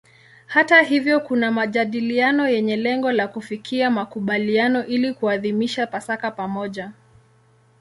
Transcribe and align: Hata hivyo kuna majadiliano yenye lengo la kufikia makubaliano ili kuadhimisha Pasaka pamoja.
Hata 0.45 0.81
hivyo 0.81 1.19
kuna 1.19 1.51
majadiliano 1.51 2.47
yenye 2.49 2.75
lengo 2.75 3.11
la 3.11 3.27
kufikia 3.27 3.91
makubaliano 3.91 4.85
ili 4.85 5.13
kuadhimisha 5.13 5.87
Pasaka 5.87 6.31
pamoja. 6.31 6.91